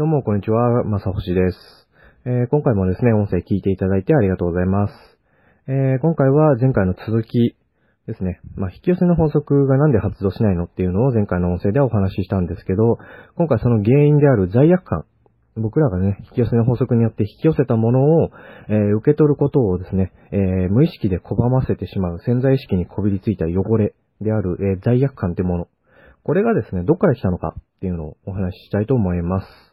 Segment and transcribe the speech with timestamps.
[0.00, 0.82] どうも、こんにちは。
[0.84, 1.58] まさほしです。
[2.24, 4.94] えー今回もですね、音声聞いていただいてありがとうございます。
[5.68, 7.54] えー今回は前回の続き
[8.06, 8.40] ですね。
[8.56, 12.96] まあ、引き寄せの法則がなんで発動しないのっていうのを前回の音声でお話ししたんですけど、
[13.36, 15.04] 今回その原因である罪悪感。
[15.56, 18.30] 僕らがね、引き寄せの法則によって引き寄せたものを、
[18.70, 20.38] えー受け取ることをですね、え
[20.70, 25.68] 無意識で拒ませてしまう潜在意識にこびりついた汚れである、え罪悪感ってもの。
[26.22, 29.69] これがですね、どっから来たのかっていうのをお話ししたいと思います。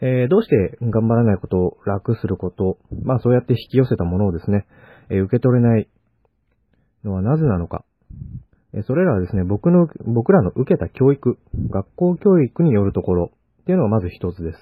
[0.00, 4.66] えーどうして頑張らないことを楽すること、まあそうやって引き寄せたものをですね、
[5.10, 5.88] えー受け取れない
[7.04, 7.84] のはなぜなのか。
[8.74, 11.38] えーそれらはですね、僕の、僕らの受けた教育、
[11.70, 13.30] 学校教育によるところ
[13.62, 14.58] っていうのがまず一つです。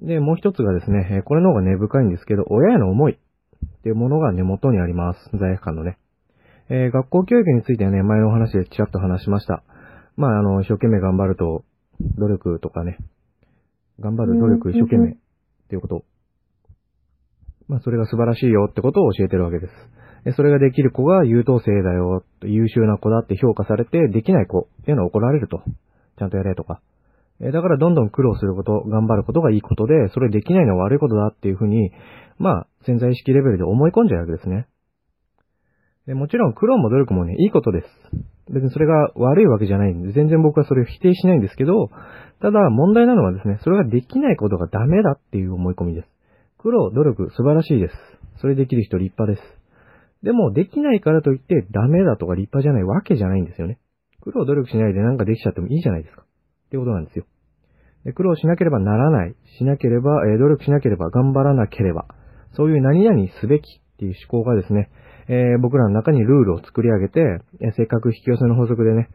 [0.00, 5.18] で、もう一つがですね、えこれの方が根深いんですけど、親への思いっていうものが根元にあります。
[5.34, 5.98] 罪悪感のね。
[6.68, 9.62] えー学校教育についてはね、前のお話でちらっと話しました。
[10.16, 11.64] まあ、あの、一生懸命頑張ると、
[12.18, 12.98] 努力とかね、
[14.00, 15.16] 頑張る努力、一生懸命っ
[15.68, 16.04] ていうこと。
[17.68, 19.72] まあ、それが素晴らしいよってことを教えてるわけです。
[20.26, 25.62] えそれができる子が優等生だよ、優秀な子だって評価されて、できない子っていうのは怒られると。
[26.18, 26.80] ちゃんとやれとか。
[27.40, 31.90] えだからどんどん苦労すること、頑張ることがいいことで、それできないのは悪いことだっていうふうに、
[32.38, 34.66] まあ、潜在意識レベルで思い込んじゃうわけですね。
[36.06, 37.86] でもちろん苦労も努力もね、いいことです。
[38.50, 41.90] 別にそれが悪いわけじゃないんで、全然僕はそれを否定しないんですけど、
[42.40, 46.08] ただ問題なのはですね、それができないことがダメだっていう思い込みです。
[46.58, 47.94] 苦労、努力、素晴らしいです。
[48.40, 49.64] それできる人立派です。
[50.22, 53.78] でも、できないからといってダメだとか立派じゃないわけじゃないんですよね。
[54.20, 56.22] 苦労、努力しないでなんかできちゃってもいいじゃないですか。
[56.22, 57.26] ってことなんですよ。
[58.04, 59.34] で苦労しなければならない。
[59.58, 62.06] しなければ、えー努力しなければ、頑張らなければ。
[62.56, 64.90] そういう何々すべきっていう思考がですね、
[65.28, 67.20] えー僕らの中にルールを作り上げて、
[67.60, 69.08] えーせっかく引き寄せの法則でね、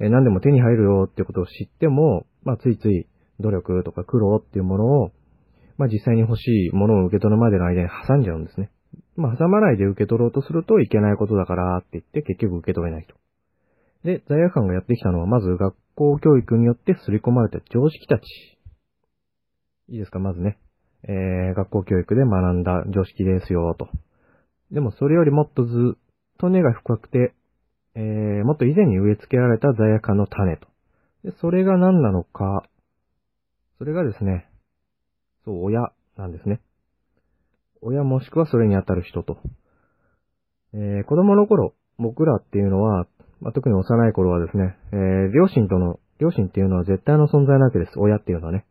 [0.00, 3.06] えー何でも手に入るよってことを知っても、まあ、ついつい
[3.40, 5.10] 努力とか苦労っていうものを、
[5.76, 8.70] まあ、実際に欲しいものを受け取るまでの間に挟んじゃうんですね。
[9.16, 13.14] まあ、挟まないで受け取ろうとするといけないことだからって言って結局受け取れないと。
[14.04, 18.22] で、罪悪感がやってきたのはまず学校教育によって刷り込まれた常識たち。
[19.88, 20.58] いいですか、まずね。
[21.04, 23.88] えー、学校教育で学んだ常識ですよ、と。
[24.72, 25.98] でもそれよりもっとずっ
[26.38, 27.34] と根が深くて、
[27.94, 30.66] えー、もっと以前に植え付けられた罪悪感の種と。
[31.24, 32.64] で、それが何なのか。
[33.78, 34.48] それがですね、
[35.44, 36.60] そう、親なんですね。
[37.82, 39.38] 親もしくはそれに当たる人と。
[40.72, 43.06] えー、子供の頃、僕らっていうのは、
[43.40, 47.92] まあ、特に幼い頃はですね、えー、両親との、両親っていうのは絶対の存在なわけです。
[47.98, 48.64] 親っていうのはね。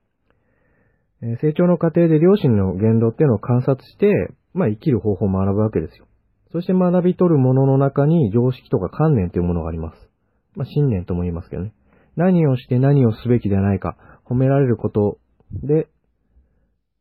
[1.23, 4.11] え成長の過程で両親の言動っていうのを観察して、
[4.53, 6.07] まあ、生きる方法を学ぶわけですよ。
[6.51, 10.09] そして学び取るものの中に常識とか観念というものがあります。
[10.55, 11.73] まあ、信念とも言いますけどね。
[12.17, 13.95] 何をして何をすべきではないか、
[14.25, 15.17] 褒められること
[15.63, 15.87] で、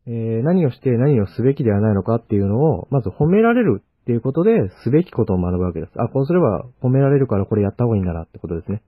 [0.06, 4.50] えー何をして何をすべきではないのかっていうのを、まず褒められるっていうことで、
[4.84, 5.92] すべきことを学ぶわけです。
[5.96, 8.82] あ、こうすれば褒められるからこれやった方がいいんだなってことですね。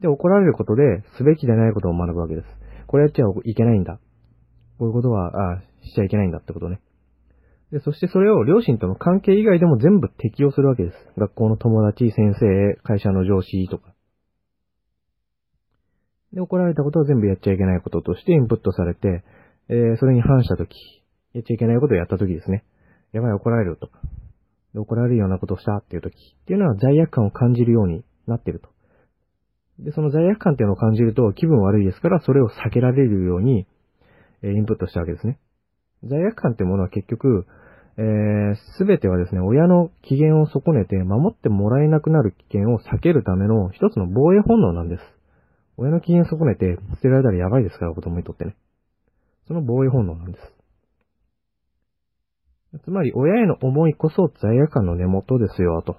[0.00, 0.82] で、怒られることで、
[1.16, 2.46] すべきでないことを学ぶわけです。
[2.86, 4.00] これやっちゃいけないんだ。
[4.82, 6.80] こういうことは、あしちゃいけないんだってことね。
[7.70, 10.96] で、そしてそれを両親との関係以外でも全部適用するわけです。
[11.16, 13.94] 学校の友達、先生、会社の上司とか。
[16.32, 19.22] で、怒られたことを全部やっちゃいけないこととしてインプットされて、
[19.68, 20.74] えーそれに反したとき、
[21.32, 22.64] やっちゃいけないことをやったときですね。
[23.12, 24.00] やばい、怒られるとか。
[24.74, 28.68] で怒られるようなことをしたっていうときっていうのは罪悪感を感じるようになってると。
[29.78, 33.68] で、その罪悪感っていうのを感じると気分悪いですから、それを避けられるように、
[34.42, 35.38] えインプットしたわけですね。
[36.04, 37.46] 罪悪感ってものは結局、
[37.98, 38.00] え
[38.78, 45.02] すべてはですね、親の機嫌を損ねて守ってもらえなくなる危険を避けるための一つの防衛本能なんです。
[45.76, 48.56] 親の機嫌損ねて捨てられたらやばいですから、子供にとってね。
[49.46, 50.52] その防衛本能なんです。
[52.84, 55.96] つまり、親への思いこそ罪悪感の根元ですよ、と。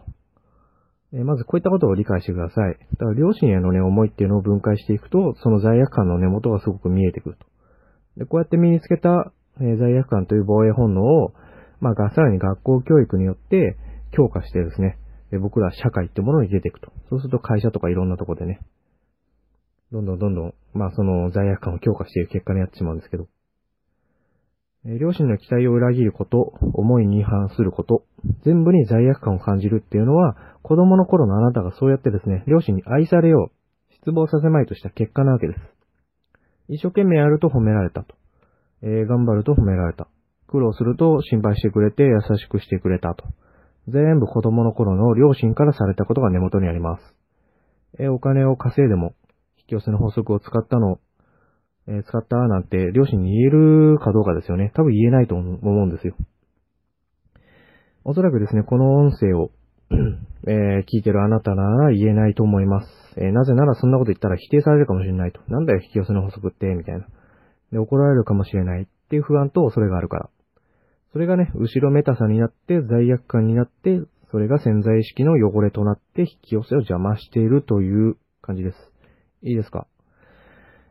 [1.13, 2.77] えーまずこういったことを理解してください。
[2.97, 7.45] だから両親へのね、思いっていうのを分解していくと、その罪悪感の根元がすごく見えてくると。
[8.17, 11.33] で、こうやって身につけた、えー罪悪感という防衛本能を、
[11.79, 13.77] まあ、さらに学校教育によって
[14.11, 14.97] 強化してですね、
[15.31, 16.91] え僕ら社会ってものに出ていくと。
[17.09, 18.59] そうすると会社とかいろんなとこでね、
[19.91, 23.27] どんどんどんどん、まあその罪悪感を強化していく結果になってしまうんですけど、
[24.85, 28.03] え両親の期待を裏切ること、思いに違反すること、
[28.43, 35.59] 全部に罪悪感を感じるっていうのは、子供の頃のあなたがそうやってですね、両親に愛されよう、失望させまいとした結果なわけです。
[36.69, 38.15] 一生懸命やると褒められたと。
[38.81, 40.07] えー頑張ると褒められた。
[40.47, 43.25] 苦労すると心配してくれて優しくしてくれたと。
[43.87, 47.03] 全部子供の頃の両親からされたことが根元にあります。
[47.99, 49.13] えーお金を稼いでも、
[49.57, 50.99] 引き寄せの法則を使ったの
[51.85, 54.71] えー、使ったなんて両親に言えるかどうかですよね。
[54.75, 56.15] 多分言えないと思うんですよ。
[58.05, 59.51] おそらくですね、この音声を
[60.47, 63.02] え、聞いてるあなたなら言えないと思います。
[63.17, 65.39] えー、なぜならそんなこと言ったら否定されるかもしれないと。
[65.47, 67.07] なんだよ引き寄せの法則って、みたいな。
[67.71, 70.29] で、怒られるかもしれないっていう不安と恐れがあるから。
[71.11, 74.01] それがね、後ろめたさになって罪悪感になって、
[74.31, 78.77] それが潜在意識の汚れとなって引き寄せを邪魔しているという感じです。
[79.43, 79.85] いいですか？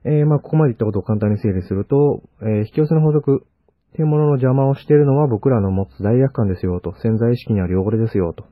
[0.05, 8.45] えー、まあ、ここまで言ったことを簡単に整理すると、えー、引き寄せの法則っていうものの邪魔をしているのは僕らの持つ罪悪感ですよと、潜在意識にある汚れですよと。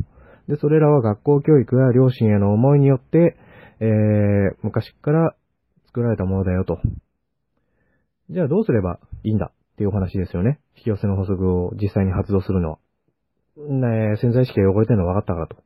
[0.49, 3.37] で、それらは学校教育や両親への思いによって、
[3.81, 5.35] えー、昔から
[5.87, 6.79] 作られたものだよと。
[8.31, 10.61] じゃあどうすればいいんだっていうお話ですよね。
[10.77, 12.79] 引き寄せの法則を実際に発動するのは。
[13.57, 15.63] ね、潜在意識が汚れてるの分かったかと。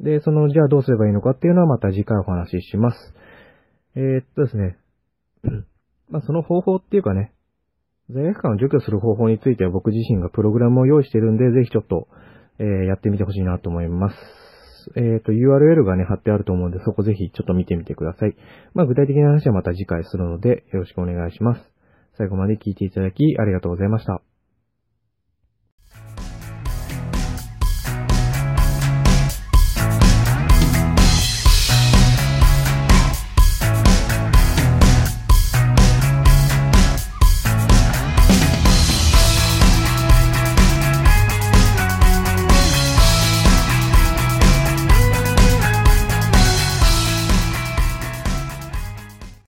[0.00, 3.14] で、その、じゃあどうすればいいのかっていうのはまた次回お話しします。
[3.94, 4.76] えー、っとですね。
[6.10, 7.32] まあ、その方法っていうかね、
[8.10, 12.08] 罪悪感を除去する方法については僕自身がプログラムを用意してるんで、ぜひちょっと、
[12.58, 14.16] えー、やってみてほしいなと思います。
[14.94, 18.36] えっ、ー、と、URL がね、貼ってあると思うんで、そこぜひちょっと見てみてください。
[18.74, 21.60] まあ、具体的な話はまた次回するので、よろしくお願いします。
[22.16, 24.35] 最後まで聞いていただき、ありがとうございました。